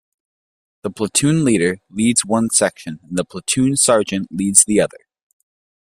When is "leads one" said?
1.91-2.49